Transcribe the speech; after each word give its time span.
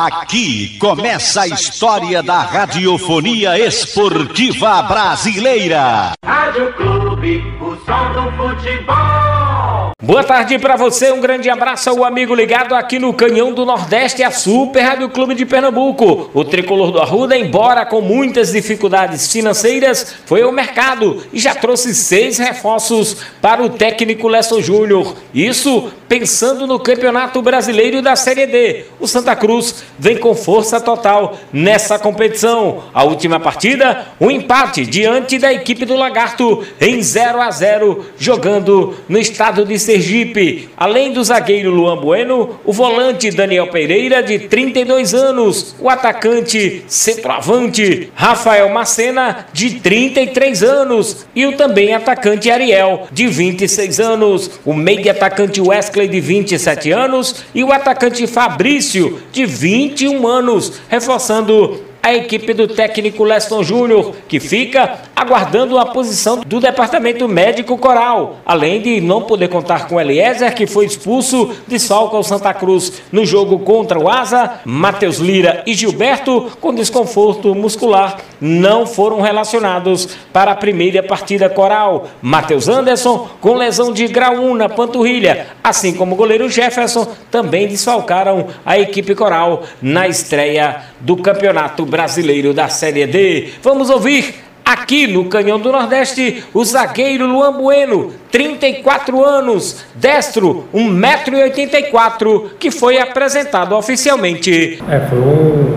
Aqui 0.00 0.78
começa 0.78 1.40
a 1.40 1.48
história 1.48 2.22
da 2.22 2.38
radiofonia 2.38 3.58
esportiva 3.58 4.80
brasileira. 4.82 6.12
Rádio 6.24 6.72
Clube, 6.74 7.42
o 7.60 7.74
som 7.84 8.12
do 8.12 8.30
futebol. 8.36 9.90
Boa 10.00 10.22
tarde 10.22 10.56
para 10.56 10.76
você, 10.76 11.10
um 11.10 11.20
grande 11.20 11.50
abraço 11.50 11.90
ao 11.90 12.04
amigo 12.04 12.32
ligado 12.32 12.76
aqui 12.76 13.00
no 13.00 13.12
Canhão 13.12 13.52
do 13.52 13.66
Nordeste, 13.66 14.22
a 14.22 14.30
Super 14.30 14.82
Rádio 14.82 15.08
Clube 15.08 15.34
de 15.34 15.44
Pernambuco. 15.44 16.30
O 16.32 16.44
tricolor 16.44 16.92
do 16.92 17.00
Arruda, 17.00 17.36
embora 17.36 17.84
com 17.84 18.00
muitas 18.00 18.52
dificuldades 18.52 19.30
financeiras, 19.32 20.14
foi 20.24 20.42
ao 20.42 20.52
mercado 20.52 21.24
e 21.32 21.40
já 21.40 21.56
trouxe 21.56 21.92
seis 21.92 22.38
reforços 22.38 23.16
para 23.42 23.64
o 23.64 23.68
técnico 23.68 24.28
Lesson 24.28 24.62
Júnior. 24.62 25.16
Isso 25.34 25.90
pensando 26.08 26.66
no 26.66 26.78
Campeonato 26.78 27.42
Brasileiro 27.42 28.00
da 28.00 28.16
Série 28.16 28.46
D. 28.46 28.84
O 28.98 29.06
Santa 29.06 29.36
Cruz 29.36 29.84
vem 29.98 30.16
com 30.16 30.34
força 30.34 30.80
total 30.80 31.36
nessa 31.52 31.98
competição. 31.98 32.84
A 32.94 33.04
última 33.04 33.38
partida, 33.38 34.06
um 34.20 34.30
empate 34.30 34.86
diante 34.86 35.38
da 35.38 35.52
equipe 35.52 35.84
do 35.84 35.96
Lagarto 35.96 36.64
em 36.80 37.02
0 37.02 37.40
a 37.40 37.50
0, 37.50 38.06
jogando 38.18 38.94
no 39.08 39.18
estado 39.18 39.64
de 39.64 39.78
Sergipe. 39.78 40.70
Além 40.76 41.12
do 41.12 41.22
zagueiro 41.22 41.70
Luan 41.70 41.98
Bueno, 41.98 42.58
o 42.64 42.72
volante 42.72 43.30
Daniel 43.30 43.68
Pereira, 43.68 44.22
de 44.22 44.38
32 44.38 45.14
anos, 45.14 45.74
o 45.78 45.90
atacante 45.90 46.84
centroavante 46.86 48.10
Rafael 48.14 48.68
Macena, 48.70 49.46
de 49.52 49.80
33 49.80 50.62
anos, 50.62 51.26
e 51.34 51.46
o 51.46 51.56
também 51.56 51.94
atacante 51.94 52.50
Ariel, 52.50 53.06
de 53.12 53.26
26 53.26 54.00
anos, 54.00 54.50
o 54.64 54.72
meio 54.72 55.10
atacante 55.10 55.60
Wesley, 55.60 55.97
de 56.06 56.20
27 56.20 56.92
anos, 56.92 57.44
e 57.54 57.64
o 57.64 57.72
atacante 57.72 58.26
Fabrício, 58.26 59.20
de 59.32 59.46
21 59.46 60.26
anos, 60.26 60.74
reforçando 60.88 61.87
a 62.02 62.14
equipe 62.14 62.54
do 62.54 62.68
técnico 62.68 63.24
Leston 63.24 63.62
Júnior, 63.62 64.14
que 64.28 64.40
fica 64.40 64.98
aguardando 65.14 65.78
a 65.78 65.86
posição 65.86 66.40
do 66.46 66.60
departamento 66.60 67.28
médico 67.28 67.76
coral, 67.76 68.36
além 68.46 68.80
de 68.80 69.00
não 69.00 69.22
poder 69.22 69.48
contar 69.48 69.88
com 69.88 70.00
Eliezer, 70.00 70.54
que 70.54 70.66
foi 70.66 70.86
expulso 70.86 71.54
de 71.66 71.78
Salca 71.78 72.16
ao 72.16 72.22
Santa 72.22 72.54
Cruz 72.54 73.02
no 73.10 73.26
jogo 73.26 73.58
contra 73.58 73.98
o 73.98 74.08
Asa, 74.08 74.60
Matheus 74.64 75.18
Lira 75.18 75.62
e 75.66 75.74
Gilberto, 75.74 76.52
com 76.60 76.72
desconforto 76.72 77.54
muscular, 77.54 78.18
não 78.40 78.86
foram 78.86 79.20
relacionados 79.20 80.08
para 80.32 80.52
a 80.52 80.56
primeira 80.56 81.02
partida 81.02 81.48
coral. 81.48 82.08
Matheus 82.22 82.68
Anderson, 82.68 83.28
com 83.40 83.54
lesão 83.54 83.92
de 83.92 84.06
grau 84.06 84.34
1 84.34 84.54
na 84.54 84.68
panturrilha, 84.68 85.48
assim 85.62 85.92
como 85.92 86.14
o 86.14 86.18
goleiro 86.18 86.48
Jefferson, 86.48 87.06
também 87.30 87.66
desfalcaram 87.66 88.46
a 88.64 88.78
equipe 88.78 89.14
coral 89.14 89.64
na 89.82 90.06
estreia 90.06 90.82
do 91.00 91.16
Campeonato 91.16 91.87
Brasileiro 91.88 92.54
da 92.54 92.68
Série 92.68 93.06
D. 93.06 93.48
Vamos 93.62 93.90
ouvir 93.90 94.48
Aqui 94.68 95.06
no 95.06 95.24
Canhão 95.24 95.58
do 95.58 95.72
Nordeste, 95.72 96.44
o 96.52 96.62
zagueiro 96.62 97.26
Luan 97.26 97.54
Bueno, 97.54 98.12
34 98.30 99.24
anos, 99.24 99.82
destro, 99.94 100.66
1,84m, 100.74 102.50
que 102.58 102.70
foi 102.70 102.98
apresentado 102.98 103.74
oficialmente. 103.74 104.78
É, 104.86 105.00
foi 105.08 105.20
um, 105.20 105.74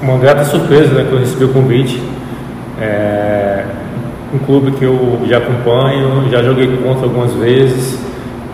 uma 0.00 0.16
grata 0.16 0.46
surpresa 0.46 0.94
né, 0.94 1.04
que 1.06 1.12
eu 1.12 1.18
recebi 1.18 1.44
o 1.44 1.52
convite. 1.52 2.02
É, 2.80 3.62
um 4.32 4.38
clube 4.38 4.72
que 4.72 4.86
eu 4.86 5.20
já 5.26 5.36
acompanho, 5.36 6.30
já 6.30 6.42
joguei 6.42 6.78
contra 6.78 7.04
algumas 7.04 7.34
vezes, 7.34 8.00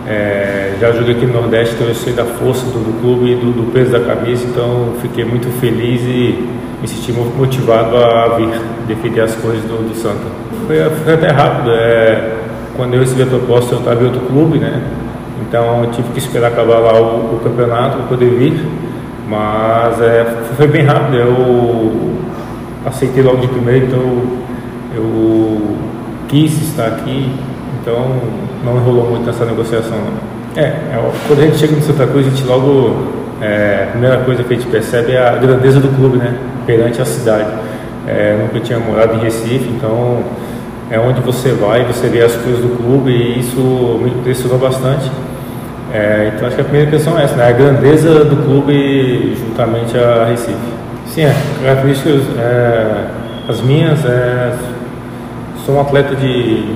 é, 0.07 0.77
já 0.79 0.93
joguei 0.93 1.15
aqui 1.15 1.25
no 1.25 1.33
Nordeste, 1.33 1.75
então 1.75 1.87
eu 1.87 1.93
sei 1.93 2.13
da 2.13 2.23
força 2.23 2.65
do, 2.67 2.79
do 2.79 3.01
clube 3.01 3.29
e 3.29 3.35
do, 3.35 3.51
do 3.51 3.71
peso 3.73 3.91
da 3.91 3.99
camisa, 3.99 4.45
então 4.45 4.93
fiquei 5.01 5.25
muito 5.25 5.49
feliz 5.59 6.01
e 6.03 6.47
me 6.81 6.87
senti 6.87 7.11
motivado 7.11 7.97
a 7.97 8.37
vir 8.37 8.49
defender 8.87 9.21
as 9.21 9.35
coisas 9.35 9.61
do, 9.63 9.89
do 9.89 9.95
Santa. 9.95 10.23
Foi, 10.65 10.77
foi 11.03 11.13
até 11.13 11.27
rápido, 11.27 11.71
é, 11.71 12.35
quando 12.77 12.93
eu 12.93 13.01
recebi 13.01 13.23
a 13.23 13.25
proposta 13.25 13.75
eu 13.75 13.79
estava 13.79 14.01
em 14.01 14.05
outro 14.05 14.21
clube, 14.21 14.59
né? 14.59 14.81
Então 15.41 15.83
eu 15.83 15.91
tive 15.91 16.07
que 16.13 16.19
esperar 16.19 16.53
acabar 16.53 16.79
lá 16.79 17.01
o, 17.01 17.35
o 17.35 17.41
campeonato 17.43 17.97
para 17.97 18.07
poder 18.07 18.29
vir, 18.29 18.65
mas 19.27 20.01
é, 20.01 20.25
foi 20.55 20.67
bem 20.67 20.85
rápido, 20.85 21.17
eu 21.17 22.13
aceitei 22.85 23.21
logo 23.21 23.41
de 23.41 23.47
primeiro, 23.49 23.87
então 23.87 24.21
eu 24.95 25.75
quis 26.29 26.53
estar 26.61 26.87
aqui, 26.87 27.29
então 27.81 28.46
não 28.67 28.77
enrolou 28.77 29.09
muito 29.09 29.25
nessa 29.25 29.45
negociação. 29.45 29.97
Não. 29.97 30.61
É, 30.61 30.65
é, 30.65 31.11
quando 31.27 31.39
a 31.39 31.43
gente 31.43 31.57
chega 31.57 31.75
no 31.75 31.81
Santa 31.81 32.07
Cruz, 32.07 32.25
a 32.25 32.29
gente 32.29 32.43
logo 32.43 33.07
é, 33.41 33.85
a 33.87 33.91
primeira 33.91 34.17
coisa 34.17 34.43
que 34.43 34.53
a 34.53 34.57
gente 34.57 34.69
percebe 34.69 35.13
é 35.13 35.27
a 35.27 35.35
grandeza 35.35 35.79
do 35.79 35.87
clube, 35.95 36.17
né? 36.17 36.35
Perante 36.65 37.01
a 37.01 37.05
cidade. 37.05 37.49
É, 38.07 38.37
nunca 38.41 38.59
tinha 38.59 38.79
morado 38.79 39.15
em 39.15 39.19
Recife, 39.19 39.69
então 39.69 40.23
é 40.89 40.97
onde 40.99 41.19
você 41.21 41.51
vai, 41.51 41.83
você 41.83 42.07
vê 42.07 42.21
as 42.21 42.33
coisas 42.35 42.61
do 42.61 42.77
clube 42.77 43.11
e 43.11 43.39
isso 43.39 43.99
me 44.01 44.09
impressionou 44.09 44.57
bastante. 44.57 45.11
É, 45.93 46.31
então 46.33 46.47
acho 46.47 46.55
que 46.55 46.61
a 46.61 46.65
primeira 46.65 46.89
questão 46.89 47.17
é 47.17 47.23
essa, 47.23 47.35
né? 47.35 47.47
A 47.47 47.51
grandeza 47.51 48.25
do 48.25 48.37
clube 48.43 49.35
juntamente 49.35 49.97
a 49.97 50.25
Recife. 50.25 50.57
Sim, 51.07 51.25
é, 51.25 51.35
características, 51.63 52.21
é, 52.39 53.05
as 53.47 53.61
minhas, 53.61 54.03
é, 54.05 54.53
sou 55.65 55.75
um 55.75 55.81
atleta 55.81 56.15
de, 56.15 56.75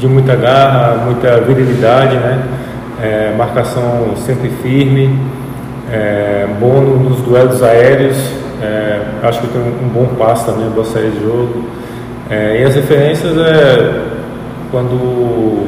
de 0.00 0.08
muita 0.08 0.34
garra, 0.34 0.96
muita 1.04 1.42
virilidade, 1.42 2.16
né? 2.16 2.42
É, 3.02 3.34
marcação 3.36 4.14
sempre 4.16 4.48
firme, 4.62 5.18
é, 5.92 6.46
bom 6.58 6.80
nos 6.80 7.20
duelos 7.20 7.62
aéreos, 7.62 8.16
é, 8.62 9.00
acho 9.22 9.40
que 9.42 9.48
tem 9.48 9.60
um, 9.60 9.88
bom 9.88 10.06
passe 10.18 10.46
também, 10.46 10.68
boa 10.70 10.86
saída 10.86 11.10
de 11.10 11.22
jogo. 11.22 11.64
É, 12.30 12.62
e 12.62 12.64
as 12.64 12.74
referências 12.74 13.36
é 13.36 14.06
quando 14.70 15.66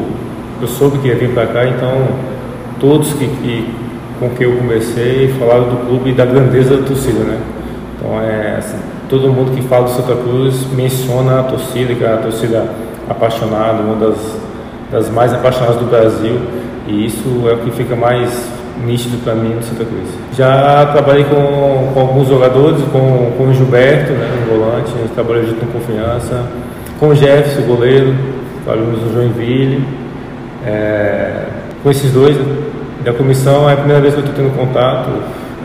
eu 0.62 0.68
soube 0.68 0.98
que 0.98 1.08
ia 1.08 1.14
vir 1.14 1.30
para 1.34 1.46
cá, 1.46 1.66
então 1.66 2.08
todos 2.80 3.12
que, 3.12 3.26
que, 3.26 3.74
com 4.18 4.30
quem 4.30 4.46
eu 4.46 4.56
conversei 4.56 5.34
falaram 5.38 5.64
do 5.64 5.86
clube 5.86 6.10
e 6.10 6.14
da 6.14 6.24
grandeza 6.24 6.78
da 6.78 6.86
torcida, 6.86 7.18
né? 7.20 7.38
Então 7.98 8.18
é 8.20 8.56
assim, 8.58 8.78
todo 9.10 9.28
mundo 9.28 9.54
que 9.54 9.62
fala 9.62 9.84
do 9.84 9.90
Santa 9.90 10.16
Cruz 10.16 10.66
menciona 10.74 11.40
a 11.40 11.42
torcida, 11.42 11.94
que 11.94 12.04
a 12.04 12.16
torcida 12.16 12.66
apaixonada, 13.12 13.82
uma 13.82 13.96
das, 13.96 14.16
das 14.90 15.10
mais 15.10 15.32
apaixonadas 15.32 15.76
do 15.76 15.86
Brasil, 15.86 16.40
e 16.86 17.06
isso 17.06 17.48
é 17.48 17.54
o 17.54 17.58
que 17.58 17.70
fica 17.70 17.94
mais 17.94 18.50
nítido 18.84 19.22
para 19.22 19.34
mim 19.34 19.54
no 19.54 19.62
Santa 19.62 19.84
Cruz. 19.84 20.08
Já 20.36 20.86
trabalhei 20.86 21.24
com, 21.24 21.92
com 21.94 22.00
alguns 22.00 22.28
jogadores, 22.28 22.82
com, 22.92 23.32
com 23.36 23.44
o 23.44 23.54
Gilberto, 23.54 24.12
né, 24.12 24.28
no 24.40 24.58
volante, 24.58 24.92
trabalhou 25.14 25.44
junto 25.44 25.66
com 25.66 25.78
confiança, 25.78 26.42
com 26.98 27.08
o 27.08 27.14
Jefferson, 27.14 27.62
goleiro, 27.62 28.14
trabalhamos 28.64 29.02
no 29.02 29.12
Joinville, 29.12 29.84
é, 30.66 31.44
com 31.82 31.90
esses 31.90 32.10
dois 32.12 32.36
da 33.04 33.12
comissão 33.12 33.68
é 33.68 33.72
a 33.72 33.76
primeira 33.76 34.00
vez 34.00 34.14
que 34.14 34.20
eu 34.20 34.24
estou 34.24 34.44
tendo 34.44 34.56
contato, 34.56 35.10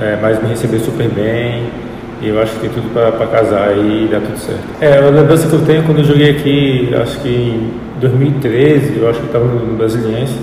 é, 0.02 0.18
mas 0.22 0.42
me 0.42 0.50
receberam 0.50 0.84
super 0.84 1.08
bem, 1.08 1.70
e 2.22 2.30
eu 2.30 2.42
acho 2.42 2.54
que 2.54 2.62
tem 2.62 2.70
tudo 2.70 2.92
para 2.94 3.28
casar 3.28 3.78
e 3.78 4.08
dar 4.10 4.22
tudo 4.22 4.38
certo. 4.38 4.62
É, 4.82 4.98
a 4.98 5.10
lembrança 5.10 5.48
que 5.48 5.54
eu 5.54 5.62
tenho 5.62 5.84
quando 5.84 6.00
eu 6.00 6.06
joguei 6.06 6.32
aqui, 6.32 6.90
acho 7.02 7.20
que 7.20 7.30
em 7.30 7.72
2013, 8.00 8.98
eu 8.98 9.10
acho 9.10 9.20
que 9.20 9.26
estava 9.28 9.46
no, 9.46 9.78
Brasiliense, 9.78 10.36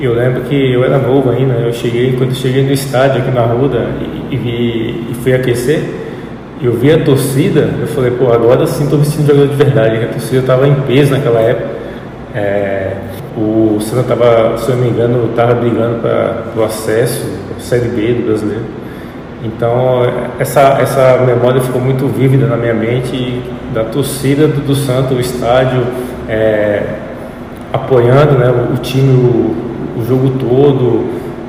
eu 0.00 0.14
lembro 0.14 0.42
que 0.42 0.72
eu 0.72 0.84
era 0.84 0.98
novo 0.98 1.30
ainda, 1.30 1.54
eu 1.54 1.72
cheguei, 1.72 2.14
quando 2.16 2.30
eu 2.30 2.36
cheguei 2.36 2.62
no 2.62 2.72
estádio 2.72 3.20
aqui 3.20 3.30
na 3.30 3.42
Ruda 3.42 3.86
e, 4.30 4.34
e, 4.34 5.06
e 5.10 5.14
fui 5.22 5.34
aquecer, 5.34 5.82
eu 6.62 6.72
vi 6.72 6.92
a 6.92 7.04
torcida, 7.04 7.68
eu 7.80 7.86
falei, 7.86 8.10
pô, 8.12 8.32
agora 8.32 8.66
sim 8.66 8.84
estou 8.84 8.98
me 8.98 9.04
jogador 9.04 9.46
de 9.46 9.54
verdade, 9.54 10.04
a 10.04 10.08
torcida 10.08 10.38
estava 10.38 10.66
em 10.66 10.74
peso 10.82 11.12
naquela 11.12 11.40
época. 11.40 11.78
É, 12.34 12.96
o 13.36 13.78
Santa 13.80 14.12
estava, 14.12 14.58
se 14.58 14.68
eu 14.68 14.76
não 14.76 14.84
me 14.84 14.90
engano, 14.90 15.30
estava 15.30 15.54
brigando 15.54 16.00
para 16.00 16.44
o 16.56 16.64
acesso, 16.64 17.24
Série 17.60 17.88
B 17.88 18.14
do 18.14 18.26
brasileiro. 18.26 18.64
Então, 19.42 20.02
essa, 20.38 20.78
essa 20.80 21.18
memória 21.24 21.60
ficou 21.60 21.80
muito 21.80 22.06
vívida 22.08 22.46
na 22.46 22.56
minha 22.56 22.74
mente 22.74 23.40
da 23.72 23.84
torcida 23.84 24.48
do, 24.48 24.60
do 24.60 24.74
Santo, 24.74 25.14
o 25.14 25.20
estádio, 25.20 25.86
é, 26.28 26.82
apoiando 27.72 28.32
né, 28.32 28.50
o, 28.50 28.74
o 28.74 28.76
time, 28.78 29.54
o 29.96 30.04
jogo 30.04 30.30
todo, 30.38 31.06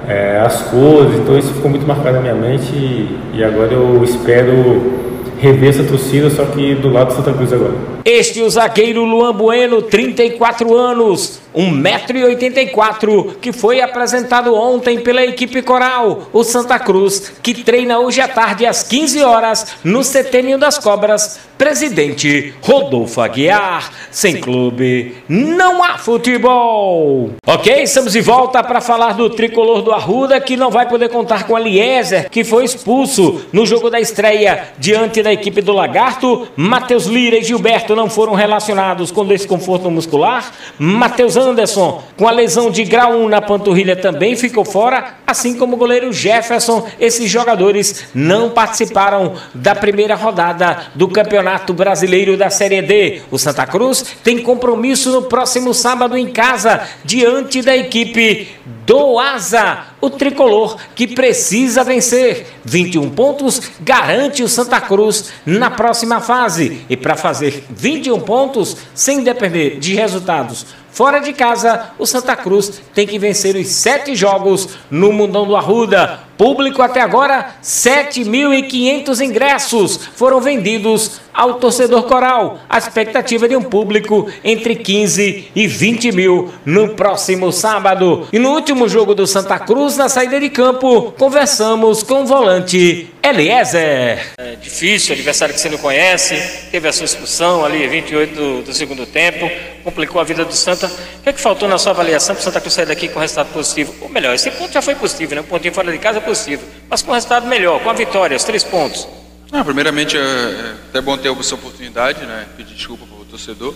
é, 0.07 0.39
as 0.39 0.61
cores, 0.63 1.15
então 1.19 1.37
isso 1.37 1.53
ficou 1.53 1.69
muito 1.69 1.87
marcado 1.87 2.15
na 2.15 2.21
minha 2.21 2.35
mente 2.35 2.73
e, 2.73 3.19
e 3.33 3.43
agora 3.43 3.73
eu 3.73 4.03
espero 4.03 5.08
rever 5.39 5.69
essa 5.69 5.83
torcida, 5.83 6.29
só 6.29 6.45
que 6.45 6.75
do 6.75 6.89
lado 6.89 7.07
do 7.09 7.15
Santa 7.15 7.33
Cruz 7.33 7.51
agora. 7.53 7.73
Este 8.05 8.41
é 8.41 8.43
o 8.43 8.49
zagueiro 8.49 9.03
Luan 9.03 9.33
Bueno, 9.33 9.81
34 9.81 10.75
anos, 10.75 11.39
1,84m, 11.55 13.35
que 13.41 13.51
foi 13.51 13.81
apresentado 13.81 14.53
ontem 14.53 14.99
pela 14.99 15.23
equipe 15.25 15.61
coral, 15.61 16.29
o 16.33 16.43
Santa 16.43 16.77
Cruz, 16.79 17.31
que 17.41 17.53
treina 17.63 17.99
hoje 17.99 18.19
à 18.21 18.27
tarde 18.27 18.65
às 18.65 18.83
15 18.83 19.23
horas 19.23 19.67
no 19.83 20.03
Setênio 20.03 20.57
das 20.57 20.77
Cobras, 20.77 21.39
Presidente 21.59 22.53
Rodolfo 22.61 23.19
Aguiar. 23.19 23.91
Sem 24.09 24.39
clube, 24.39 25.17
não 25.27 25.83
há 25.83 25.97
futebol. 25.97 27.31
Ok, 27.45 27.83
estamos 27.83 28.13
de 28.13 28.21
volta 28.21 28.63
para 28.63 28.79
falar 28.79 29.11
do 29.11 29.29
tricolor 29.29 29.81
do 29.81 29.91
Arruda, 29.91 30.39
que 30.39 30.55
não 30.55 30.71
vai 30.71 30.87
poder 30.87 31.09
contar 31.09 31.43
com 31.43 31.59
Eliezer, 31.59 32.29
que 32.29 32.45
foi 32.45 32.63
expulso 32.63 33.41
no 33.51 33.65
jogo 33.65 33.89
da 33.89 33.99
estreia 33.99 34.69
diante 34.77 35.21
da 35.21 35.33
equipe 35.33 35.61
do 35.61 35.73
Lagarto. 35.73 36.47
Matheus 36.55 37.07
Lira 37.07 37.35
e 37.35 37.43
Gilberto 37.43 37.93
não 37.93 38.09
foram 38.09 38.35
relacionados 38.35 39.11
com 39.11 39.25
desconforto 39.25 39.91
muscular. 39.91 40.53
Matheus 40.79 41.35
Anderson, 41.35 42.01
com 42.15 42.25
a 42.25 42.31
lesão 42.31 42.71
de 42.71 42.85
grau 42.85 43.11
1 43.11 43.27
na 43.27 43.41
panturrilha, 43.41 43.97
também 43.97 44.37
ficou 44.37 44.63
fora, 44.63 45.15
assim 45.27 45.57
como 45.57 45.75
o 45.75 45.77
goleiro 45.77 46.13
Jefferson. 46.13 46.87
Esses 46.97 47.29
jogadores 47.29 48.05
não 48.15 48.49
participaram 48.49 49.33
da 49.53 49.75
primeira 49.75 50.15
rodada 50.15 50.87
do 50.95 51.09
Campeonato 51.09 51.48
Brasileiro 51.73 52.37
da 52.37 52.49
Série 52.49 52.81
D. 52.81 53.21
O 53.31 53.39
Santa 53.39 53.65
Cruz 53.65 54.03
tem 54.23 54.39
compromisso 54.39 55.11
no 55.11 55.23
próximo 55.23 55.73
sábado 55.73 56.17
em 56.17 56.27
casa, 56.27 56.81
diante 57.03 57.61
da 57.61 57.75
equipe 57.75 58.47
do 58.85 59.19
Asa, 59.19 59.85
o 60.01 60.09
tricolor 60.09 60.77
que 60.95 61.07
precisa 61.07 61.83
vencer. 61.83 62.47
21 62.65 63.09
pontos 63.11 63.61
garante 63.81 64.43
o 64.43 64.49
Santa 64.49 64.81
Cruz 64.81 65.31
na 65.45 65.69
próxima 65.69 66.19
fase. 66.19 66.81
E 66.89 66.97
para 66.97 67.15
fazer 67.15 67.63
21 67.69 68.19
pontos, 68.19 68.77
sem 68.93 69.23
depender 69.23 69.79
de 69.79 69.95
resultados 69.95 70.65
fora 70.91 71.19
de 71.19 71.31
casa, 71.31 71.91
o 71.97 72.05
Santa 72.05 72.35
Cruz 72.35 72.81
tem 72.93 73.07
que 73.07 73.17
vencer 73.17 73.55
os 73.55 73.67
sete 73.67 74.15
jogos 74.15 74.69
no 74.91 75.13
Mundão 75.13 75.47
do 75.47 75.55
Arruda. 75.55 76.28
Público 76.39 76.81
até 76.81 77.01
agora, 77.01 77.55
7.500 77.61 79.19
ingressos 79.19 79.99
foram 80.15 80.39
vendidos 80.39 81.19
ao 81.33 81.55
torcedor 81.55 82.03
coral. 82.03 82.59
A 82.69 82.77
expectativa 82.77 83.45
de 83.45 83.57
um 83.57 83.61
público 83.61 84.25
entre 84.41 84.77
15 84.77 85.51
e 85.53 85.67
20 85.67 86.13
mil 86.13 86.49
no 86.65 86.95
próximo 86.95 87.51
sábado. 87.51 88.25
E 88.31 88.39
no 88.39 88.51
último 88.51 88.87
jogo 88.87 89.13
do 89.13 89.27
Santa 89.27 89.59
Cruz, 89.59 89.97
na 89.97 90.07
saída 90.07 90.39
de 90.39 90.49
campo, 90.49 91.11
conversamos 91.17 92.03
com 92.03 92.21
o 92.21 92.25
volante 92.25 93.09
Eliezer. 93.21 94.33
É 94.37 94.55
difícil, 94.55 95.13
adversário 95.13 95.53
que 95.53 95.59
você 95.59 95.69
não 95.69 95.77
conhece, 95.77 96.35
teve 96.71 96.87
a 96.87 96.93
sua 96.93 97.03
expulsão 97.03 97.65
ali, 97.65 97.85
28 97.85 98.33
do, 98.33 98.61
do 98.61 98.73
segundo 98.73 99.05
tempo, 99.05 99.51
complicou 99.83 100.21
a 100.21 100.23
vida 100.23 100.45
do 100.45 100.53
Santa. 100.53 100.89
O 101.29 101.31
que, 101.31 101.35
é 101.35 101.37
que 101.37 101.41
faltou 101.41 101.69
na 101.69 101.77
sua 101.77 101.91
avaliação 101.91 102.33
para 102.33 102.41
o 102.41 102.43
Santa 102.43 102.59
Cruz 102.59 102.73
sair 102.73 102.87
daqui 102.87 103.07
com 103.07 103.19
resultado 103.19 103.53
positivo? 103.53 103.93
Ou 104.01 104.09
melhor, 104.09 104.33
esse 104.33 104.49
ponto 104.49 104.73
já 104.73 104.81
foi 104.81 104.95
possível, 104.95 105.35
né? 105.35 105.41
Um 105.41 105.45
pontinho 105.45 105.71
fora 105.71 105.91
de 105.91 105.99
casa 105.99 106.17
é 106.17 106.21
possível, 106.21 106.67
mas 106.89 107.03
com 107.03 107.11
resultado 107.11 107.45
melhor, 107.45 107.79
com 107.83 107.89
a 107.91 107.93
vitória, 107.93 108.35
os 108.35 108.43
três 108.43 108.63
pontos. 108.63 109.07
Ah, 109.51 109.63
primeiramente, 109.63 110.17
é, 110.17 110.21
é 110.21 110.75
até 110.89 110.99
bom 110.99 111.15
ter 111.15 111.31
essa 111.31 111.53
oportunidade, 111.53 112.25
né? 112.25 112.47
Pedir 112.57 112.73
desculpa 112.73 113.05
para 113.05 113.21
o 113.21 113.25
torcedor. 113.25 113.75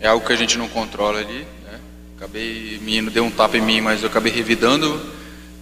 É 0.00 0.08
algo 0.08 0.26
que 0.26 0.32
a 0.32 0.36
gente 0.36 0.58
não 0.58 0.66
controla 0.66 1.20
ali, 1.20 1.46
né? 1.70 1.78
Acabei, 2.16 2.78
o 2.80 2.82
menino 2.82 3.12
deu 3.12 3.22
um 3.22 3.30
tapa 3.30 3.56
em 3.56 3.60
mim, 3.60 3.80
mas 3.80 4.02
eu 4.02 4.08
acabei 4.08 4.32
revidando. 4.32 5.00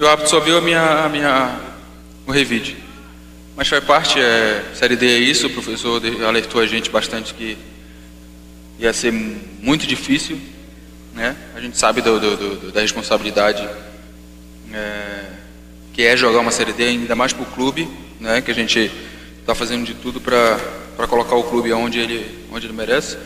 E 0.00 0.02
o 0.02 0.08
árbitro 0.08 0.31
só 0.31 0.40
viu 0.40 0.56
a 0.56 0.62
minha, 0.62 1.05
a 1.05 1.08
minha, 1.11 1.61
o 2.26 2.32
revide. 2.32 2.79
Mas 3.55 3.69
faz 3.69 3.85
parte, 3.85 4.19
é, 4.19 4.64
Série 4.73 4.96
D 4.96 5.06
é 5.06 5.19
isso, 5.19 5.49
o 5.49 5.50
professor 5.50 6.00
alertou 6.26 6.62
a 6.62 6.67
gente 6.67 6.88
bastante 6.88 7.35
que 7.35 7.58
ia 8.79 8.94
ser 8.94 9.12
muito 9.12 9.87
difícil, 9.87 10.40
né? 11.18 11.36
A 11.54 11.60
gente 11.60 11.76
sabe 11.76 12.00
do, 12.00 12.18
do, 12.20 12.36
do, 12.36 12.72
da 12.72 12.80
responsabilidade 12.80 13.68
é, 14.72 15.24
que 15.92 16.06
é 16.06 16.16
jogar 16.16 16.38
uma 16.38 16.52
Série 16.52 16.72
D, 16.72 16.84
ainda 16.84 17.16
mais 17.16 17.32
para 17.32 17.42
o 17.42 17.46
clube, 17.46 17.88
né? 18.20 18.40
Que 18.40 18.52
a 18.52 18.54
gente 18.54 18.90
está 19.40 19.52
fazendo 19.52 19.84
de 19.84 19.94
tudo 19.94 20.20
para 20.20 21.06
colocar 21.08 21.34
o 21.34 21.42
clube 21.42 21.72
onde 21.72 21.98
ele, 21.98 22.46
onde 22.52 22.66
ele 22.66 22.72
merece. 22.72 23.18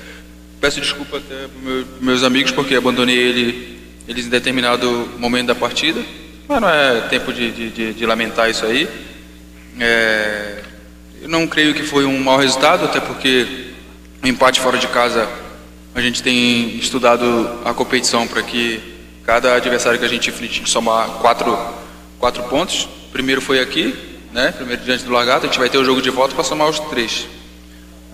Peço 0.58 0.80
desculpa 0.80 1.18
até 1.18 1.48
para 1.48 1.60
meu, 1.62 1.86
meus 2.00 2.22
amigos 2.22 2.50
porque 2.50 2.74
abandonei 2.74 3.16
ele, 3.16 3.78
eles 4.08 4.26
em 4.26 4.30
determinado 4.30 5.10
momento 5.18 5.48
da 5.48 5.54
partida, 5.54 6.00
mas 6.48 6.60
não 6.60 6.68
é 6.70 7.02
tempo 7.02 7.30
de, 7.30 7.52
de, 7.52 7.70
de, 7.70 7.92
de 7.92 8.06
lamentar 8.06 8.48
isso 8.48 8.64
aí. 8.64 8.88
É, 9.78 10.62
eu 11.20 11.28
não 11.28 11.46
creio 11.46 11.74
que 11.74 11.82
foi 11.82 12.06
um 12.06 12.18
mau 12.18 12.38
resultado, 12.38 12.86
até 12.86 13.00
porque 13.00 13.66
o 14.22 14.26
empate 14.26 14.60
fora 14.60 14.78
de 14.78 14.88
casa 14.88 15.28
a 15.94 16.00
gente 16.00 16.22
tem 16.22 16.76
estudado 16.76 17.60
a 17.64 17.74
competição 17.74 18.26
para 18.26 18.42
que 18.42 18.80
cada 19.24 19.54
adversário 19.54 19.98
que 19.98 20.04
a 20.04 20.08
gente 20.08 20.30
enfrente 20.30 20.68
somar 20.68 21.06
quatro, 21.20 21.56
quatro 22.18 22.42
pontos. 22.44 22.84
O 23.08 23.12
primeiro 23.12 23.40
foi 23.40 23.60
aqui, 23.60 23.94
né? 24.32 24.52
Primeiro 24.52 24.82
diante 24.82 25.04
do 25.04 25.10
Lagarto, 25.10 25.44
a 25.44 25.48
gente 25.48 25.58
vai 25.58 25.68
ter 25.68 25.78
o 25.78 25.84
jogo 25.84 26.00
de 26.00 26.10
volta 26.10 26.34
para 26.34 26.44
somar 26.44 26.68
os 26.68 26.80
três. 26.80 27.26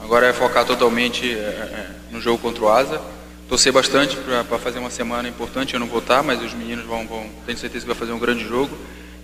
Agora 0.03 0.27
é 0.27 0.33
focar 0.33 0.65
totalmente 0.65 1.31
é, 1.31 1.37
é, 1.37 1.87
no 2.11 2.21
jogo 2.21 2.39
contra 2.39 2.65
o 2.65 2.69
Asa. 2.69 3.01
Torcer 3.49 3.73
bastante 3.73 4.17
para 4.17 4.59
fazer 4.59 4.79
uma 4.79 4.91
semana 4.91 5.29
importante. 5.29 5.75
Eu 5.75 5.81
não 5.81 5.87
vou 5.87 6.01
estar, 6.01 6.23
mas 6.23 6.43
os 6.43 6.53
meninos 6.53 6.85
vão, 6.85 7.07
vão 7.07 7.31
tenho 7.47 7.57
certeza 7.57 7.85
que 7.85 7.93
vai 7.93 7.99
fazer 7.99 8.13
um 8.13 8.19
grande 8.19 8.47
jogo 8.47 8.77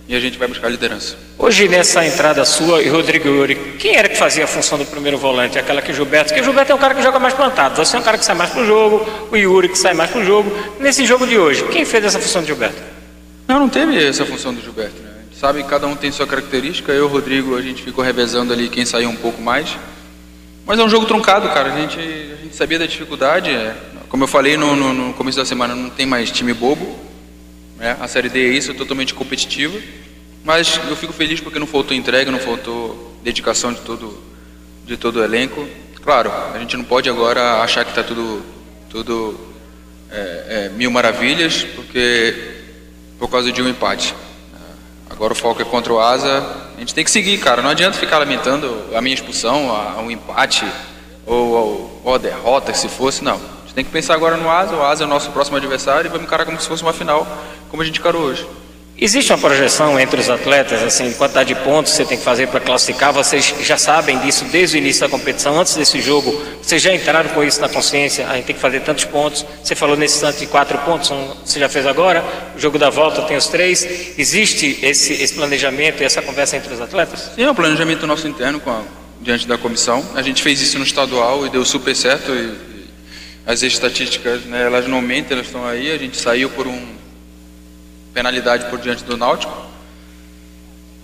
e 0.07 0.15
a 0.15 0.19
gente 0.19 0.37
vai 0.37 0.47
buscar 0.47 0.67
a 0.67 0.69
liderança. 0.69 1.15
Hoje, 1.37 1.67
nessa 1.67 2.05
entrada 2.05 2.45
sua 2.45 2.81
e 2.81 2.89
Rodrigo 2.89 3.27
Yuri, 3.27 3.55
quem 3.79 3.95
era 3.95 4.07
que 4.07 4.15
fazia 4.15 4.43
a 4.43 4.47
função 4.47 4.77
do 4.77 4.85
primeiro 4.85 5.17
volante? 5.17 5.57
Aquela 5.57 5.81
que 5.81 5.91
o 5.91 5.95
Gilberto, 5.95 6.27
porque 6.27 6.41
o 6.41 6.43
Gilberto 6.43 6.71
é 6.71 6.75
um 6.75 6.77
cara 6.77 6.93
que 6.93 7.01
joga 7.01 7.17
mais 7.17 7.33
plantado, 7.33 7.75
você 7.75 7.95
é 7.95 7.99
um 7.99 8.03
cara 8.03 8.17
que 8.17 8.25
sai 8.25 8.35
mais 8.35 8.51
pro 8.51 8.65
jogo, 8.65 9.05
o 9.31 9.35
Yuri 9.35 9.69
que 9.69 9.77
sai 9.77 9.93
mais 9.93 10.11
pro 10.11 10.23
jogo. 10.23 10.55
Nesse 10.79 11.05
jogo 11.05 11.25
de 11.25 11.37
hoje, 11.37 11.63
quem 11.69 11.85
fez 11.85 12.05
essa 12.05 12.19
função 12.19 12.41
do 12.41 12.47
Gilberto? 12.47 12.81
Não, 13.47 13.59
não 13.59 13.69
teve 13.69 14.03
essa 14.03 14.25
função 14.25 14.53
do 14.53 14.61
Gilberto, 14.61 15.01
né? 15.01 15.09
A 15.19 15.23
gente 15.23 15.37
sabe 15.39 15.63
que 15.63 15.69
cada 15.69 15.87
um 15.87 15.95
tem 15.95 16.11
sua 16.11 16.27
característica, 16.27 16.91
eu 16.91 17.05
o 17.05 17.07
Rodrigo, 17.07 17.55
a 17.55 17.61
gente 17.61 17.81
ficou 17.81 18.03
revezando 18.03 18.53
ali 18.53 18.69
quem 18.69 18.85
saiu 18.85 19.09
um 19.09 19.15
pouco 19.15 19.41
mais. 19.41 19.75
Mas 20.65 20.79
é 20.79 20.83
um 20.83 20.89
jogo 20.89 21.05
truncado, 21.05 21.47
cara, 21.49 21.73
a 21.73 21.79
gente, 21.79 21.99
a 21.99 22.43
gente 22.43 22.55
sabia 22.55 22.79
da 22.79 22.85
dificuldade, 22.85 23.49
é, 23.49 23.75
como 24.09 24.23
eu 24.23 24.27
falei 24.27 24.57
no, 24.57 24.75
no, 24.75 24.93
no 24.93 25.13
começo 25.13 25.37
da 25.37 25.45
semana, 25.45 25.75
não 25.75 25.89
tem 25.89 26.05
mais 26.05 26.31
time 26.31 26.53
bobo, 26.53 26.95
né? 27.77 27.97
A 27.99 28.07
Série 28.07 28.29
D 28.29 28.39
é 28.39 28.49
isso, 28.49 28.71
é 28.71 28.73
totalmente 28.73 29.13
competitiva. 29.13 29.79
Mas 30.43 30.79
eu 30.87 30.95
fico 30.95 31.11
feliz 31.11 31.39
porque 31.39 31.57
não 31.57 31.67
faltou 31.67 31.97
entrega, 31.97 32.31
não 32.31 32.39
faltou 32.39 33.17
dedicação 33.23 33.73
de 33.73 33.81
todo, 33.81 34.21
de 34.85 34.95
todo 34.95 35.17
o 35.17 35.23
elenco. 35.23 35.67
Claro, 36.03 36.31
a 36.53 36.59
gente 36.59 36.77
não 36.77 36.83
pode 36.83 37.09
agora 37.09 37.61
achar 37.63 37.83
que 37.83 37.89
está 37.89 38.03
tudo, 38.03 38.43
tudo 38.89 39.39
é, 40.11 40.45
é, 40.47 40.69
mil 40.69 40.91
maravilhas, 40.91 41.63
porque 41.63 42.53
por 43.17 43.27
causa 43.27 43.51
de 43.51 43.61
um 43.61 43.67
empate. 43.67 44.13
Agora 45.09 45.33
o 45.33 45.35
foco 45.35 45.61
é 45.61 45.65
contra 45.65 45.93
o 45.93 45.99
Asa. 45.99 46.43
A 46.75 46.79
gente 46.79 46.93
tem 46.93 47.03
que 47.03 47.11
seguir, 47.11 47.37
cara. 47.37 47.61
Não 47.61 47.69
adianta 47.69 47.97
ficar 47.97 48.17
lamentando 48.17 48.85
a 48.93 49.01
minha 49.01 49.13
expulsão, 49.13 49.73
a, 49.73 49.93
a 49.93 50.01
um 50.01 50.11
empate 50.11 50.65
ou, 51.25 52.01
ou, 52.03 52.13
a 52.13 52.17
derrota, 52.17 52.73
se 52.73 52.89
fosse. 52.89 53.23
Não. 53.23 53.39
Tem 53.75 53.83
que 53.83 53.91
pensar 53.91 54.13
agora 54.13 54.37
no 54.37 54.49
Asa. 54.49 54.73
O 54.73 54.81
Asa 54.81 55.03
é 55.03 55.05
o 55.05 55.09
nosso 55.09 55.29
próximo 55.31 55.57
adversário 55.57 56.07
e 56.07 56.09
vamos 56.09 56.25
encarar 56.25 56.45
como 56.45 56.59
se 56.59 56.65
fosse 56.65 56.81
uma 56.81 56.93
final, 56.93 57.27
como 57.69 57.81
a 57.81 57.85
gente 57.85 57.99
encarou 57.99 58.21
hoje. 58.21 58.47
Existe 58.97 59.33
uma 59.33 59.37
projeção 59.37 59.99
entre 59.99 60.21
os 60.21 60.29
atletas, 60.29 60.81
assim, 60.81 61.09
de 61.09 61.15
quantidade 61.15 61.53
de 61.53 61.59
pontos 61.59 61.91
que 61.91 61.97
você 61.97 62.05
tem 62.05 62.17
que 62.17 62.23
fazer 62.23 62.47
para 62.47 62.61
classificar? 62.61 63.11
Vocês 63.11 63.53
já 63.59 63.77
sabem 63.77 64.17
disso 64.19 64.45
desde 64.45 64.77
o 64.77 64.79
início 64.79 65.01
da 65.01 65.09
competição, 65.09 65.59
antes 65.59 65.75
desse 65.75 65.99
jogo? 65.99 66.31
Vocês 66.61 66.81
já 66.81 66.95
entraram 66.95 67.29
com 67.31 67.43
isso 67.43 67.59
na 67.59 67.67
consciência? 67.67 68.25
A 68.29 68.35
gente 68.35 68.45
tem 68.45 68.55
que 68.55 68.61
fazer 68.61 68.79
tantos 68.79 69.03
pontos. 69.03 69.45
Você 69.61 69.75
falou 69.75 69.97
nesse 69.97 70.15
instante 70.15 70.39
de 70.39 70.45
quatro 70.45 70.77
pontos, 70.77 71.11
você 71.43 71.59
já 71.59 71.67
fez 71.67 71.85
agora? 71.85 72.23
O 72.55 72.59
jogo 72.59 72.79
da 72.79 72.89
volta 72.89 73.23
tem 73.23 73.35
os 73.35 73.47
três. 73.47 73.85
Existe 74.17 74.79
esse, 74.81 75.11
esse 75.11 75.33
planejamento 75.33 76.01
e 76.01 76.05
essa 76.05 76.21
conversa 76.21 76.55
entre 76.55 76.73
os 76.73 76.79
atletas? 76.79 77.31
Sim, 77.35 77.43
é 77.43 77.51
um 77.51 77.55
planejamento 77.55 78.07
nosso 78.07 78.25
interno 78.25 78.61
a, 78.65 78.81
diante 79.19 79.45
da 79.45 79.57
comissão. 79.57 80.05
A 80.15 80.21
gente 80.21 80.41
fez 80.41 80.61
isso 80.61 80.79
no 80.79 80.85
estadual 80.85 81.45
e 81.45 81.49
deu 81.49 81.65
super 81.65 81.93
certo. 81.93 82.31
E 82.31 82.74
as 83.45 83.61
estatísticas, 83.61 84.41
né, 84.41 84.63
elas 84.63 84.87
não 84.87 85.01
mentem, 85.01 85.33
elas 85.33 85.47
estão 85.47 85.65
aí. 85.65 85.91
A 85.91 85.97
gente 85.97 86.17
saiu 86.17 86.49
por 86.49 86.67
um 86.67 86.95
penalidade 88.13 88.65
por 88.69 88.79
diante 88.79 89.03
do 89.03 89.15
Náutico. 89.15 89.65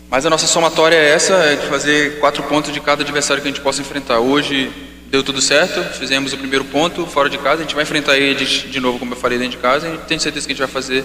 Mas 0.10 0.26
a 0.26 0.30
nossa 0.30 0.48
somatória 0.48 0.96
é 0.96 1.10
essa, 1.10 1.34
é 1.36 1.56
de 1.56 1.68
fazer 1.68 2.20
quatro 2.20 2.44
pontos 2.44 2.74
de 2.74 2.80
cada 2.80 3.04
adversário 3.04 3.42
que 3.42 3.48
a 3.48 3.52
gente 3.52 3.62
possa 3.62 3.82
enfrentar. 3.82 4.20
Hoje 4.20 4.72
deu 5.08 5.24
tudo 5.24 5.42
certo, 5.42 5.84
fizemos 5.98 6.34
o 6.34 6.38
primeiro 6.38 6.66
ponto 6.66 7.06
fora 7.06 7.30
de 7.30 7.38
casa, 7.38 7.58
a 7.58 7.62
gente 7.64 7.76
vai 7.76 7.84
enfrentar 7.84 8.18
eles 8.18 8.50
de 8.50 8.80
novo, 8.80 8.98
como 8.98 9.14
eu 9.14 9.18
falei, 9.18 9.38
dentro 9.38 9.58
de 9.58 9.62
casa, 9.62 9.88
e 9.88 9.98
tenho 10.00 10.20
certeza 10.20 10.48
que 10.48 10.54
a 10.54 10.56
gente 10.56 10.64
vai 10.64 10.72
fazer 10.72 11.04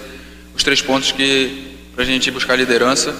os 0.55 0.63
três 0.63 0.81
pontos 0.81 1.11
que 1.11 1.75
para 1.93 2.03
a 2.03 2.05
gente 2.05 2.31
buscar 2.31 2.53
a 2.53 2.55
liderança, 2.55 3.13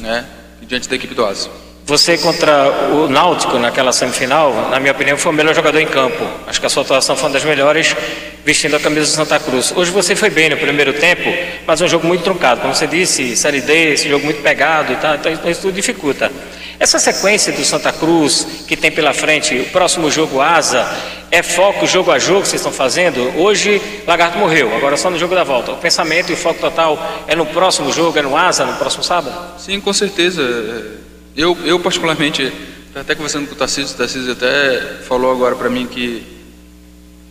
né, 0.00 0.26
diante 0.62 0.88
da 0.88 0.96
equipe 0.96 1.14
do 1.14 1.24
Asa. 1.24 1.50
Você 1.88 2.18
contra 2.18 2.70
o 2.92 3.08
Náutico 3.08 3.58
naquela 3.58 3.94
semifinal, 3.94 4.52
na 4.70 4.78
minha 4.78 4.92
opinião, 4.92 5.16
foi 5.16 5.32
o 5.32 5.34
melhor 5.34 5.54
jogador 5.54 5.78
em 5.78 5.86
campo. 5.86 6.22
Acho 6.46 6.60
que 6.60 6.66
a 6.66 6.68
sua 6.68 6.82
atuação 6.82 7.16
foi 7.16 7.24
uma 7.24 7.32
das 7.32 7.44
melhores 7.44 7.96
vestindo 8.44 8.76
a 8.76 8.78
camisa 8.78 9.06
do 9.06 9.12
Santa 9.12 9.40
Cruz. 9.40 9.72
Hoje 9.74 9.90
você 9.90 10.14
foi 10.14 10.28
bem 10.28 10.50
no 10.50 10.58
primeiro 10.58 10.92
tempo, 10.92 11.32
mas 11.66 11.80
é 11.80 11.86
um 11.86 11.88
jogo 11.88 12.06
muito 12.06 12.22
truncado. 12.22 12.60
Como 12.60 12.74
você 12.74 12.86
disse, 12.86 13.34
Série 13.34 13.62
D, 13.62 13.94
esse 13.94 14.06
jogo 14.06 14.22
muito 14.22 14.42
pegado 14.42 14.92
e 14.92 14.96
tal, 14.96 15.14
então 15.14 15.50
isso 15.50 15.62
tudo 15.62 15.72
dificulta. 15.72 16.30
Essa 16.78 16.98
sequência 16.98 17.54
do 17.54 17.64
Santa 17.64 17.90
Cruz 17.90 18.64
que 18.68 18.76
tem 18.76 18.90
pela 18.92 19.14
frente, 19.14 19.58
o 19.58 19.64
próximo 19.70 20.10
jogo 20.10 20.42
Asa, 20.42 20.86
é 21.30 21.42
foco 21.42 21.86
jogo 21.86 22.10
a 22.10 22.18
jogo 22.18 22.42
que 22.42 22.48
vocês 22.48 22.60
estão 22.60 22.70
fazendo? 22.70 23.32
Hoje 23.40 23.80
Lagarto 24.06 24.36
morreu, 24.36 24.76
agora 24.76 24.98
só 24.98 25.08
no 25.08 25.18
jogo 25.18 25.34
da 25.34 25.42
volta. 25.42 25.72
O 25.72 25.78
pensamento 25.78 26.28
e 26.28 26.34
o 26.34 26.36
foco 26.36 26.60
total 26.60 26.98
é 27.26 27.34
no 27.34 27.46
próximo 27.46 27.90
jogo, 27.94 28.18
é 28.18 28.20
no 28.20 28.36
Asa, 28.36 28.66
no 28.66 28.74
próximo 28.74 29.02
sábado? 29.02 29.34
Sim, 29.56 29.80
com 29.80 29.94
certeza. 29.94 31.07
Eu, 31.38 31.56
eu 31.64 31.78
particularmente, 31.78 32.52
até 32.92 33.14
conversando 33.14 33.46
com 33.46 33.54
o 33.54 33.56
Tarcísio, 33.56 33.94
o 33.94 33.96
Tarcísio 33.96 34.32
até 34.32 34.80
falou 35.04 35.30
agora 35.30 35.54
para 35.54 35.70
mim 35.70 35.86
que, 35.86 36.20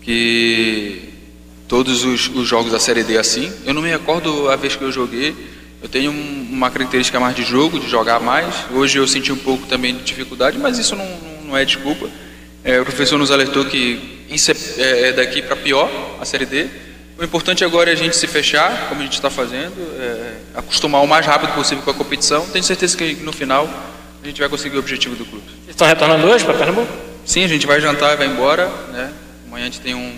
que 0.02 1.10
todos 1.68 2.06
os, 2.06 2.30
os, 2.30 2.48
jogos 2.48 2.72
da 2.72 2.80
Série 2.80 3.04
D 3.04 3.18
é 3.18 3.20
assim. 3.20 3.52
Eu 3.66 3.74
não 3.74 3.82
me 3.82 3.90
recordo 3.90 4.50
a 4.50 4.56
vez 4.56 4.78
que 4.78 4.82
eu 4.82 4.94
joguei. 4.94 5.36
Eu 5.84 5.90
tenho 5.90 6.12
uma 6.12 6.72
característica 6.72 7.20
mais 7.20 7.36
de 7.36 7.44
jogo, 7.44 7.82
de 7.82 7.90
jogar 7.90 8.22
mais. 8.22 8.56
Hoje 8.72 8.98
eu 8.98 9.06
senti 9.06 9.30
um 9.34 9.38
pouco 9.38 9.68
também 9.68 9.94
de 9.94 10.04
dificuldade, 10.04 10.58
mas 10.58 10.80
isso 10.80 10.96
não, 10.96 11.06
não 11.44 11.58
é 11.58 11.66
desculpa. 11.66 12.10
É, 12.64 12.80
o 12.80 12.86
professor 12.86 13.20
nos 13.20 13.30
alertou 13.30 13.66
que 13.66 14.24
isso 14.30 14.52
é, 14.52 14.56
é, 14.78 15.08
é 15.10 15.12
daqui 15.12 15.42
para 15.42 15.58
pior, 15.58 15.92
a 16.22 16.24
Série 16.24 16.46
D. 16.46 16.68
O 17.20 17.26
importante 17.26 17.66
agora 17.66 17.90
é 17.90 17.94
a 17.94 17.98
gente 17.98 18.16
se 18.16 18.26
fechar, 18.26 18.88
como 18.88 19.02
a 19.02 19.04
gente 19.04 19.16
está 19.16 19.30
fazendo, 19.30 19.76
é, 20.00 20.36
acostumar 20.56 21.04
o 21.04 21.08
mais 21.08 21.26
rápido 21.26 21.54
possível 21.56 21.84
com 21.84 21.92
a 21.92 21.94
competição. 21.94 22.48
Tenho 22.48 22.64
certeza 22.64 22.96
que 22.96 23.16
no 23.16 23.34
final 23.34 23.68
a 24.27 24.29
gente 24.29 24.39
vai 24.41 24.50
conseguir 24.50 24.75
o 24.75 24.79
objetivo 24.79 25.15
do 25.15 25.25
clube. 25.25 25.46
Vocês 25.46 25.69
estão 25.69 25.88
retornando 25.88 26.27
hoje 26.27 26.43
para 26.43 26.53
Pernambuco? 26.53 26.91
Sim, 27.25 27.46
a 27.46 27.48
gente 27.48 27.65
vai 27.65 27.79
jantar 27.79 28.13
e 28.13 28.17
vai 28.17 28.27
embora. 28.27 28.67
Né? 28.91 29.12
Amanhã 29.48 29.63
a 29.63 29.69
gente 29.69 29.79
tem 29.79 29.96
um, 29.96 30.13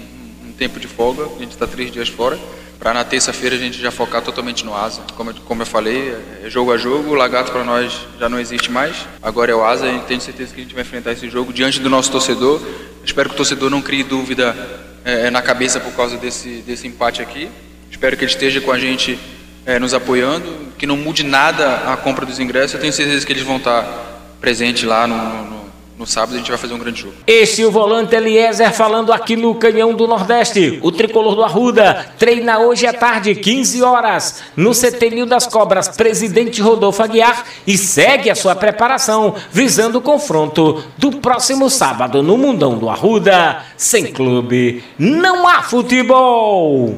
um 0.48 0.52
tempo 0.52 0.80
de 0.80 0.88
folga, 0.88 1.26
a 1.26 1.40
gente 1.40 1.52
está 1.52 1.68
três 1.68 1.92
dias 1.92 2.10
fora. 2.10 2.38
Para 2.80 2.94
na 2.94 3.04
terça-feira 3.04 3.56
a 3.56 3.60
gente 3.60 3.80
já 3.80 3.92
focar 3.92 4.22
totalmente 4.22 4.66
no 4.66 4.76
asa. 4.76 5.02
Como, 5.16 5.34
como 5.42 5.62
eu 5.62 5.66
falei, 5.66 6.16
é 6.44 6.50
jogo 6.50 6.72
a 6.72 6.78
jogo, 6.78 7.12
o 7.12 7.14
lagarto 7.14 7.52
para 7.52 7.64
nós 7.64 8.08
já 8.20 8.28
não 8.28 8.40
existe 8.40 8.72
mais. 8.72 8.96
Agora 9.22 9.52
é 9.52 9.56
o 9.56 9.64
asa, 9.64 9.86
a 9.86 9.92
gente 9.92 10.06
tem 10.06 10.20
certeza 10.20 10.54
que 10.54 10.62
a 10.62 10.64
gente 10.64 10.74
vai 10.74 10.82
enfrentar 10.82 11.12
esse 11.12 11.30
jogo 11.30 11.54
diante 11.54 11.80
do 11.80 11.90
nosso 11.90 12.12
torcedor. 12.12 12.62
Espero 13.04 13.30
que 13.30 13.36
o 13.36 13.38
torcedor 13.38 13.70
não 13.70 13.82
crie 13.82 14.02
dúvida 14.02 14.56
é, 15.06 15.28
é, 15.28 15.30
na 15.30 15.42
cabeça 15.42 15.80
por 15.80 15.94
causa 15.94 16.18
desse, 16.18 16.64
desse 16.66 16.88
empate 16.88 17.22
aqui. 17.22 17.48
Espero 17.92 18.18
que 18.18 18.24
ele 18.24 18.32
esteja 18.32 18.60
com 18.62 18.72
a 18.72 18.80
gente 18.80 19.20
é, 19.70 19.78
nos 19.78 19.94
apoiando, 19.94 20.50
que 20.80 20.88
não 20.88 20.98
mude 20.98 21.24
nada 21.24 21.92
a 21.94 21.96
compra 21.96 22.26
dos 22.26 22.40
ingressos. 22.40 22.74
Eu 22.74 22.80
tenho 22.80 22.92
certeza 22.92 23.24
que 23.24 23.32
eles 23.32 23.44
vão 23.44 23.58
estar 23.58 23.86
presentes 24.42 24.84
lá 24.84 25.06
no, 25.06 25.16
no, 25.16 25.60
no 26.00 26.08
sábado. 26.08 26.34
A 26.34 26.38
gente 26.40 26.50
vai 26.50 26.58
fazer 26.58 26.74
um 26.74 26.80
grande 26.80 27.02
jogo. 27.02 27.14
Este 27.28 27.62
é 27.62 27.68
o 27.68 27.70
volante 27.70 28.16
Eliezer 28.16 28.74
falando 28.74 29.14
aqui 29.14 29.36
no 29.36 29.54
Canhão 29.54 29.94
do 29.94 30.08
Nordeste. 30.08 30.80
O 30.82 30.92
tricolor 30.92 31.36
do 31.36 31.44
Arruda 31.44 32.14
treina 32.18 32.58
hoje 32.58 32.88
à 32.88 32.94
tarde, 32.94 33.36
15 33.36 33.84
horas, 33.84 34.42
no 34.56 34.72
CT 34.72 35.26
das 35.28 35.46
Cobras, 35.46 35.88
presidente 35.88 36.64
Rodolfo 36.64 37.04
Aguiar, 37.04 37.46
e 37.68 37.78
segue 37.78 38.32
a 38.32 38.36
sua 38.36 38.56
preparação 38.56 39.36
visando 39.52 40.00
o 40.00 40.02
confronto 40.02 40.84
do 40.98 41.12
próximo 41.18 41.70
sábado 41.70 42.24
no 42.24 42.40
Mundão 42.40 42.76
do 42.76 42.90
Arruda. 42.90 43.64
Sem 43.78 44.08
clube, 44.08 44.84
não 44.98 45.48
há 45.48 45.62
futebol. 45.62 46.88